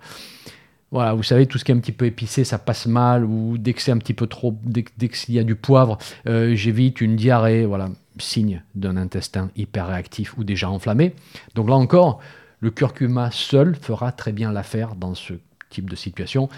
voilà, 0.92 1.14
vous 1.14 1.22
savez, 1.22 1.46
tout 1.46 1.58
ce 1.58 1.64
qui 1.64 1.72
est 1.72 1.75
un 1.75 1.80
petit 1.80 1.92
peu 1.92 2.06
épicé, 2.06 2.44
ça 2.44 2.58
passe 2.58 2.86
mal, 2.86 3.25
ou 3.25 3.58
dès 3.58 3.72
que 3.72 3.82
c'est 3.82 3.90
un 3.90 3.98
petit 3.98 4.14
peu 4.14 4.28
trop, 4.28 4.56
dès, 4.62 4.84
qu'il 4.84 5.34
y 5.34 5.38
a 5.38 5.42
du 5.42 5.56
poivre, 5.56 5.98
euh, 6.28 6.54
j'évite 6.54 7.00
une 7.00 7.16
diarrhée, 7.16 7.66
voilà, 7.66 7.88
signe 8.18 8.62
d'un 8.75 8.96
intestin 8.96 9.50
hyper 9.56 9.88
réactif 9.88 10.38
ou 10.38 10.44
déjà 10.44 10.70
enflammé. 10.70 11.12
Donc 11.54 11.68
là 11.68 11.75
encore, 11.75 12.20
le 12.66 12.73
curcuma 12.73 13.30
seul 13.30 13.76
fera 13.76 14.11
très 14.11 14.32
bien 14.32 14.50
l'affaire 14.50 14.96
dans 14.96 15.14
ce 15.14 15.35
type 15.70 15.88
de 15.88 15.94
situation 15.94 16.49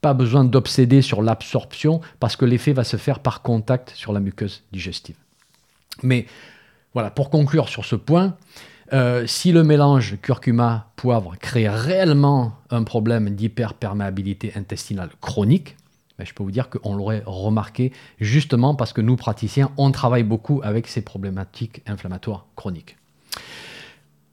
pas 0.00 0.14
besoin 0.14 0.44
d'obséder 0.44 1.02
sur 1.02 1.20
l'absorption 1.20 2.00
parce 2.20 2.36
que 2.36 2.46
l'effet 2.46 2.72
va 2.72 2.84
se 2.84 2.96
faire 2.96 3.18
par 3.18 3.42
contact 3.42 3.92
sur 3.94 4.14
la 4.14 4.20
muqueuse 4.20 4.62
digestive. 4.72 5.16
Mais 6.02 6.24
voilà, 6.94 7.10
pour 7.10 7.28
conclure 7.28 7.68
sur 7.68 7.84
ce 7.84 7.96
point, 7.96 8.34
euh, 8.94 9.26
si 9.26 9.52
le 9.52 9.62
mélange 9.62 10.16
curcuma-poivre 10.22 11.36
crée 11.38 11.68
réellement 11.68 12.54
un 12.70 12.82
problème 12.82 13.28
d'hyperperméabilité 13.28 14.54
intestinale 14.56 15.10
chronique, 15.20 15.76
ben, 16.18 16.24
je 16.24 16.32
peux 16.32 16.44
vous 16.44 16.50
dire 16.50 16.70
qu'on 16.70 16.96
l'aurait 16.96 17.24
remarqué 17.26 17.92
justement 18.20 18.74
parce 18.74 18.94
que 18.94 19.02
nous, 19.02 19.16
praticiens, 19.16 19.70
on 19.76 19.90
travaille 19.90 20.22
beaucoup 20.22 20.62
avec 20.64 20.86
ces 20.86 21.02
problématiques 21.02 21.82
inflammatoires 21.86 22.46
chroniques. 22.56 22.96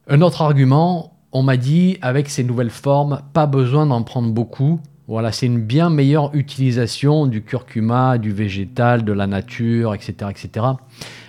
Un 0.07 0.21
autre 0.21 0.41
argument, 0.43 1.14
on 1.35 1.43
m'a 1.43 1.57
dit, 1.57 1.97
avec 2.01 2.29
ces 2.29 2.43
nouvelles 2.43 2.69
formes, 2.69 3.21
pas 3.33 3.45
besoin 3.45 3.85
d'en 3.85 4.01
prendre 4.03 4.31
beaucoup 4.31 4.79
voilà, 5.07 5.31
c'est 5.31 5.45
une 5.45 5.61
bien 5.61 5.89
meilleure 5.89 6.33
utilisation 6.33 7.27
du 7.27 7.43
curcuma, 7.43 8.17
du 8.17 8.31
végétal, 8.31 9.05
de 9.05 9.13
la 9.13 9.27
nature, 9.27 9.93
etc. 9.93 10.31
etc. 10.31 10.65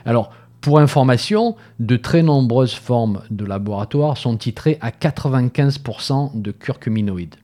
Alors, 0.06 0.30
pour 0.62 0.78
information, 0.78 1.56
de 1.78 1.96
très 1.96 2.22
nombreuses 2.22 2.74
formes 2.74 3.22
de 3.30 3.44
laboratoire 3.44 4.16
sont 4.16 4.36
titrées 4.36 4.78
à 4.80 4.90
95% 4.90 6.40
de 6.40 6.50
curcuminoïdes. 6.52 7.36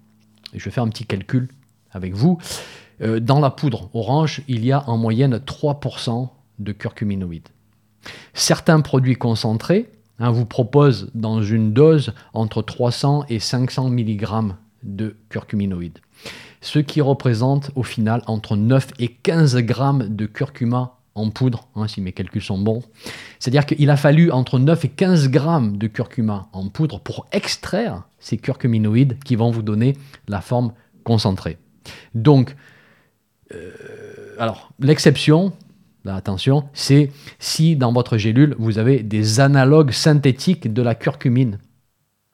je 0.54 0.64
vais 0.64 0.70
faire 0.70 0.84
un 0.84 0.88
petit 0.88 1.04
calcul 1.04 1.48
avec 1.92 2.14
vous. 2.14 2.38
Euh, 3.02 3.20
dans 3.20 3.38
la 3.38 3.50
poudre 3.50 3.90
orange, 3.92 4.42
il 4.48 4.64
y 4.64 4.72
a 4.72 4.88
en 4.88 4.96
moyenne 4.96 5.36
3% 5.36 6.30
de 6.58 6.72
curcuminoïdes. 6.72 7.48
Certains 8.32 8.80
produits 8.80 9.16
concentrés 9.16 9.90
hein, 10.22 10.30
vous 10.30 10.46
proposent 10.46 11.10
dans 11.14 11.42
une 11.42 11.74
dose 11.74 12.14
entre 12.32 12.62
300 12.62 13.26
et 13.28 13.38
500 13.38 13.90
mg 13.90 14.54
de 14.82 15.16
curcuminoïdes 15.28 15.98
ce 16.62 16.78
qui 16.78 17.02
représente 17.02 17.70
au 17.74 17.82
final 17.82 18.22
entre 18.26 18.56
9 18.56 18.92
et 19.00 19.08
15 19.08 19.56
grammes 19.58 20.08
de 20.08 20.24
curcuma 20.24 20.96
en 21.14 21.28
poudre, 21.28 21.68
hein, 21.76 21.88
si 21.88 22.00
mes 22.00 22.12
calculs 22.12 22.40
sont 22.40 22.58
bons. 22.58 22.82
C'est-à-dire 23.38 23.66
qu'il 23.66 23.90
a 23.90 23.96
fallu 23.98 24.30
entre 24.30 24.58
9 24.58 24.86
et 24.86 24.88
15 24.88 25.28
grammes 25.28 25.76
de 25.76 25.86
curcuma 25.88 26.48
en 26.52 26.68
poudre 26.68 27.00
pour 27.00 27.26
extraire 27.32 28.04
ces 28.18 28.38
curcuminoïdes 28.38 29.18
qui 29.24 29.36
vont 29.36 29.50
vous 29.50 29.62
donner 29.62 29.96
la 30.28 30.40
forme 30.40 30.72
concentrée. 31.04 31.58
Donc, 32.14 32.56
euh, 33.52 33.72
alors, 34.38 34.72
l'exception, 34.78 35.52
attention, 36.06 36.64
c'est 36.72 37.10
si 37.38 37.76
dans 37.76 37.92
votre 37.92 38.16
gélule, 38.16 38.56
vous 38.58 38.78
avez 38.78 39.02
des 39.02 39.40
analogues 39.40 39.92
synthétiques 39.92 40.72
de 40.72 40.82
la 40.82 40.94
curcumine, 40.94 41.58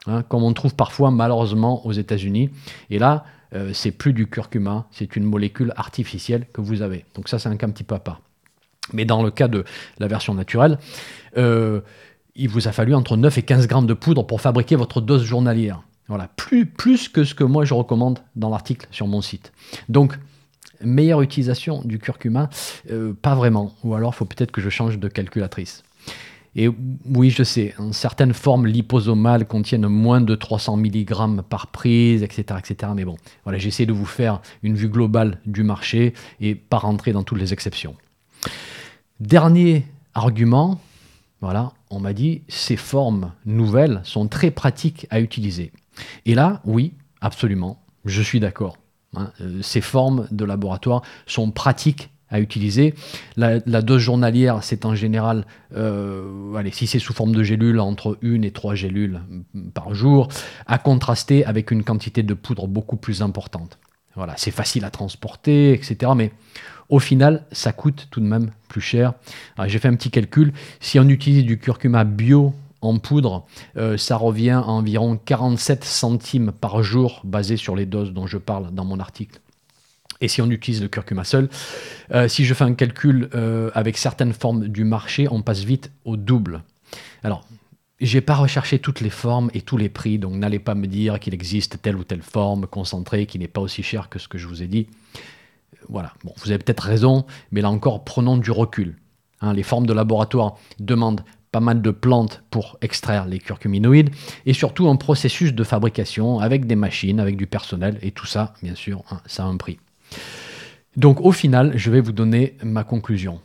hein, 0.06 0.22
comme 0.22 0.42
on 0.42 0.52
trouve 0.52 0.74
parfois 0.74 1.10
malheureusement 1.10 1.86
aux 1.86 1.92
États-Unis. 1.92 2.50
Et 2.90 2.98
là, 2.98 3.24
euh, 3.54 3.70
c'est 3.72 3.90
plus 3.90 4.12
du 4.12 4.28
curcuma, 4.28 4.86
c'est 4.90 5.16
une 5.16 5.24
molécule 5.24 5.72
artificielle 5.76 6.46
que 6.52 6.60
vous 6.60 6.82
avez. 6.82 7.04
Donc 7.14 7.28
ça, 7.28 7.38
c'est 7.38 7.48
un 7.48 7.56
cas 7.56 7.66
un 7.66 7.70
petit 7.70 7.84
peu 7.84 7.94
à 7.94 8.00
part. 8.00 8.20
Mais 8.92 9.04
dans 9.04 9.22
le 9.22 9.30
cas 9.30 9.48
de 9.48 9.64
la 9.98 10.08
version 10.08 10.34
naturelle, 10.34 10.78
euh, 11.36 11.80
il 12.34 12.48
vous 12.48 12.68
a 12.68 12.72
fallu 12.72 12.94
entre 12.94 13.16
9 13.16 13.38
et 13.38 13.42
15 13.42 13.66
grammes 13.66 13.86
de 13.86 13.94
poudre 13.94 14.22
pour 14.22 14.40
fabriquer 14.40 14.76
votre 14.76 15.00
dose 15.00 15.24
journalière. 15.24 15.82
Voilà, 16.08 16.28
plus, 16.36 16.64
plus 16.64 17.08
que 17.08 17.24
ce 17.24 17.34
que 17.34 17.44
moi 17.44 17.64
je 17.64 17.74
recommande 17.74 18.20
dans 18.34 18.48
l'article 18.48 18.88
sur 18.90 19.06
mon 19.06 19.20
site. 19.20 19.52
Donc, 19.90 20.18
meilleure 20.82 21.22
utilisation 21.22 21.82
du 21.84 21.98
curcuma, 21.98 22.50
euh, 22.90 23.12
pas 23.20 23.34
vraiment. 23.34 23.74
Ou 23.84 23.94
alors, 23.94 24.12
il 24.14 24.16
faut 24.16 24.24
peut-être 24.24 24.52
que 24.52 24.60
je 24.60 24.68
change 24.68 24.98
de 24.98 25.08
calculatrice. 25.08 25.82
Et 26.56 26.68
oui, 27.14 27.30
je 27.30 27.42
sais, 27.42 27.74
certaines 27.92 28.32
formes 28.32 28.66
liposomales 28.66 29.46
contiennent 29.46 29.86
moins 29.86 30.20
de 30.20 30.34
300 30.34 30.78
mg 30.78 31.42
par 31.48 31.68
prise, 31.68 32.22
etc. 32.22 32.58
etc. 32.58 32.92
mais 32.96 33.04
bon, 33.04 33.16
voilà, 33.44 33.58
j'essaie 33.58 33.86
de 33.86 33.92
vous 33.92 34.06
faire 34.06 34.40
une 34.62 34.74
vue 34.74 34.88
globale 34.88 35.38
du 35.46 35.62
marché 35.62 36.14
et 36.40 36.54
pas 36.54 36.78
rentrer 36.78 37.12
dans 37.12 37.22
toutes 37.22 37.38
les 37.38 37.52
exceptions. 37.52 37.94
Dernier 39.20 39.84
argument, 40.14 40.80
voilà, 41.40 41.72
on 41.90 42.00
m'a 42.00 42.12
dit, 42.12 42.42
ces 42.48 42.76
formes 42.76 43.32
nouvelles 43.46 44.00
sont 44.04 44.26
très 44.26 44.50
pratiques 44.50 45.06
à 45.10 45.20
utiliser. 45.20 45.70
Et 46.26 46.34
là, 46.34 46.60
oui, 46.64 46.92
absolument, 47.20 47.80
je 48.04 48.22
suis 48.22 48.40
d'accord. 48.40 48.76
Hein. 49.16 49.30
Euh, 49.40 49.62
ces 49.62 49.80
formes 49.80 50.26
de 50.30 50.44
laboratoire 50.44 51.02
sont 51.26 51.50
pratiques 51.50 52.10
à 52.30 52.40
utiliser. 52.40 52.94
La, 53.36 53.58
dose 53.60 54.02
journalière, 54.02 54.62
c'est 54.62 54.84
en 54.84 54.94
général, 54.94 55.46
euh, 55.74 56.54
allez, 56.54 56.70
si 56.70 56.86
c'est 56.86 56.98
sous 56.98 57.14
forme 57.14 57.34
de 57.34 57.42
gélules, 57.42 57.80
entre 57.80 58.18
une 58.20 58.44
et 58.44 58.50
trois 58.50 58.74
gélules 58.74 59.20
par 59.72 59.94
jour, 59.94 60.28
à 60.66 60.78
contraster 60.78 61.44
avec 61.46 61.70
une 61.70 61.84
quantité 61.84 62.22
de 62.22 62.34
poudre 62.34 62.66
beaucoup 62.66 62.96
plus 62.96 63.22
importante. 63.22 63.78
Voilà, 64.14 64.34
c'est 64.36 64.50
facile 64.50 64.84
à 64.84 64.90
transporter, 64.90 65.72
etc. 65.72 66.12
Mais 66.14 66.32
au 66.88 66.98
final, 66.98 67.44
ça 67.52 67.72
coûte 67.72 68.08
tout 68.10 68.20
de 68.20 68.26
même 68.26 68.50
plus 68.68 68.80
cher. 68.80 69.14
J'ai 69.66 69.78
fait 69.78 69.88
un 69.88 69.94
petit 69.94 70.10
calcul. 70.10 70.52
Si 70.80 70.98
on 70.98 71.08
utilise 71.08 71.44
du 71.44 71.58
curcuma 71.58 72.04
bio 72.04 72.52
en 72.80 72.98
poudre, 72.98 73.46
euh, 73.76 73.96
ça 73.96 74.16
revient 74.16 74.50
à 74.50 74.68
environ 74.68 75.16
47 75.16 75.84
centimes 75.84 76.52
par 76.52 76.82
jour, 76.82 77.20
basé 77.24 77.56
sur 77.56 77.74
les 77.74 77.86
doses 77.86 78.12
dont 78.12 78.26
je 78.26 78.38
parle 78.38 78.72
dans 78.72 78.84
mon 78.84 79.00
article. 79.00 79.40
Et 80.20 80.28
si 80.28 80.42
on 80.42 80.50
utilise 80.50 80.82
le 80.82 80.88
curcuma 80.88 81.24
seul, 81.24 81.48
euh, 82.12 82.28
si 82.28 82.44
je 82.44 82.54
fais 82.54 82.64
un 82.64 82.74
calcul 82.74 83.30
euh, 83.34 83.70
avec 83.74 83.96
certaines 83.96 84.32
formes 84.32 84.68
du 84.68 84.84
marché, 84.84 85.28
on 85.30 85.42
passe 85.42 85.60
vite 85.60 85.92
au 86.04 86.16
double. 86.16 86.62
Alors, 87.22 87.44
j'ai 88.00 88.20
pas 88.20 88.34
recherché 88.34 88.78
toutes 88.78 89.00
les 89.00 89.10
formes 89.10 89.50
et 89.54 89.62
tous 89.62 89.76
les 89.76 89.88
prix, 89.88 90.18
donc 90.18 90.34
n'allez 90.34 90.58
pas 90.58 90.74
me 90.74 90.86
dire 90.86 91.18
qu'il 91.18 91.34
existe 91.34 91.82
telle 91.82 91.96
ou 91.96 92.04
telle 92.04 92.22
forme 92.22 92.66
concentrée 92.66 93.26
qui 93.26 93.38
n'est 93.38 93.48
pas 93.48 93.60
aussi 93.60 93.82
chère 93.82 94.08
que 94.08 94.18
ce 94.18 94.28
que 94.28 94.38
je 94.38 94.46
vous 94.46 94.62
ai 94.62 94.68
dit. 94.68 94.86
Voilà, 95.88 96.12
vous 96.24 96.50
avez 96.50 96.58
peut-être 96.58 96.82
raison, 96.82 97.24
mais 97.50 97.60
là 97.60 97.70
encore, 97.70 98.04
prenons 98.04 98.36
du 98.36 98.50
recul. 98.50 98.96
Hein, 99.40 99.52
les 99.52 99.62
formes 99.62 99.86
de 99.86 99.92
laboratoire 99.92 100.56
demandent 100.80 101.22
pas 101.52 101.60
mal 101.60 101.82
de 101.82 101.90
plantes 101.90 102.42
pour 102.50 102.78
extraire 102.82 103.26
les 103.26 103.38
curcuminoïdes 103.38 104.10
et 104.46 104.52
surtout 104.52 104.88
un 104.88 104.96
processus 104.96 105.54
de 105.54 105.64
fabrication 105.64 106.40
avec 106.40 106.66
des 106.66 106.76
machines, 106.76 107.20
avec 107.20 107.36
du 107.36 107.46
personnel 107.46 107.98
et 108.02 108.10
tout 108.10 108.26
ça, 108.26 108.54
bien 108.62 108.74
sûr, 108.74 109.02
hein, 109.10 109.20
ça 109.26 109.44
a 109.44 109.46
un 109.46 109.56
prix. 109.56 109.78
Donc 110.96 111.20
au 111.20 111.32
final, 111.32 111.72
je 111.76 111.90
vais 111.90 112.00
vous 112.00 112.12
donner 112.12 112.56
ma 112.62 112.84
conclusion. 112.84 113.40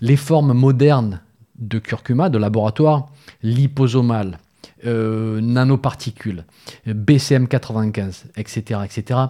Les 0.00 0.16
formes 0.16 0.52
modernes 0.52 1.20
de 1.58 1.78
curcuma 1.78 2.28
de 2.28 2.38
laboratoire, 2.38 3.06
liposomales, 3.42 4.38
euh, 4.84 5.40
nanoparticules, 5.40 6.44
BCM95, 6.86 8.24
etc., 8.36 8.80
etc., 8.84 9.20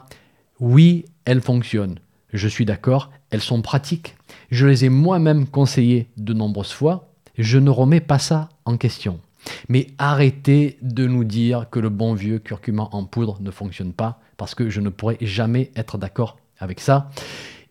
oui, 0.58 1.04
elles 1.24 1.42
fonctionnent. 1.42 1.98
Je 2.32 2.48
suis 2.48 2.64
d'accord, 2.64 3.10
elles 3.30 3.40
sont 3.40 3.62
pratiques. 3.62 4.16
Je 4.50 4.66
les 4.66 4.84
ai 4.86 4.88
moi-même 4.88 5.46
conseillées 5.46 6.08
de 6.16 6.32
nombreuses 6.32 6.72
fois. 6.72 7.05
Je 7.38 7.58
ne 7.58 7.70
remets 7.70 8.00
pas 8.00 8.18
ça 8.18 8.48
en 8.64 8.76
question. 8.76 9.20
Mais 9.68 9.88
arrêtez 9.98 10.78
de 10.82 11.06
nous 11.06 11.24
dire 11.24 11.66
que 11.70 11.78
le 11.78 11.88
bon 11.88 12.14
vieux 12.14 12.38
curcuma 12.38 12.88
en 12.92 13.04
poudre 13.04 13.38
ne 13.40 13.50
fonctionne 13.50 13.92
pas, 13.92 14.20
parce 14.36 14.54
que 14.54 14.68
je 14.68 14.80
ne 14.80 14.88
pourrai 14.88 15.18
jamais 15.20 15.70
être 15.76 15.98
d'accord 15.98 16.38
avec 16.58 16.80
ça. 16.80 17.10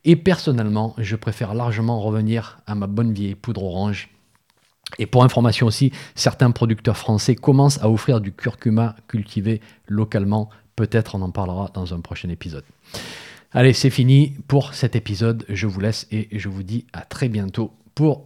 Et 0.04 0.16
personnellement, 0.16 0.94
je 0.98 1.16
préfère 1.16 1.54
largement 1.54 2.00
revenir 2.00 2.60
à 2.68 2.76
ma 2.76 2.88
bonne 2.88 3.12
vieille 3.12 3.36
poudre 3.36 3.64
orange. 3.64 4.10
Et 5.00 5.08
pour 5.08 5.24
information 5.24 5.66
aussi, 5.66 5.92
certains 6.14 6.52
producteurs 6.52 6.98
français 6.98 7.36
commencent 7.36 7.82
à 7.82 7.90
offrir 7.90 8.22
du 8.22 8.32
curcuma 8.32 8.96
cultivé 9.08 9.62
localement. 9.88 10.50
Peut-être 10.76 11.16
on 11.16 11.22
en 11.22 11.32
parlera 11.32 11.72
dans 11.74 11.94
un 11.94 12.02
prochain 12.02 12.30
épisode. 12.30 12.64
Allez, 13.52 13.74
c'est 13.74 13.90
fini 13.90 14.36
pour 14.48 14.74
cet 14.74 14.96
épisode. 14.96 15.44
Je 15.50 15.66
vous 15.66 15.80
laisse 15.80 16.08
et 16.12 16.28
je 16.38 16.50
vous 16.50 16.62
dis 16.62 16.86
à 16.94 17.02
très 17.02 17.30
bientôt 17.30 17.72
pour 17.96 18.26